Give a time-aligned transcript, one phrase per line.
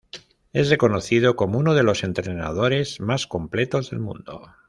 [0.51, 4.47] Es reconocido como uno de los entrenadores más completos del mundo.